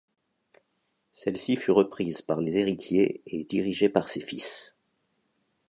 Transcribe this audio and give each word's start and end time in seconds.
Celle-ci 1.11 1.55
fut 1.57 1.69
reprise 1.69 2.23
par 2.23 2.41
les 2.41 2.57
héritiers 2.57 3.21
et 3.27 3.43
dirigée 3.43 3.87
par 3.87 4.09
ses 4.09 4.21
fils. 4.21 4.75